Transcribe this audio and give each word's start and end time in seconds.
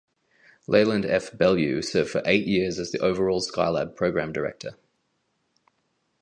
Leland 0.65 1.05
F 1.05 1.37
Belew 1.37 1.83
served 1.83 2.09
for 2.09 2.23
eight 2.25 2.47
years 2.47 2.79
as 2.79 2.89
the 2.91 2.97
overall 2.97 3.39
Skylab 3.39 3.95
program 3.95 4.33
director. 4.33 4.75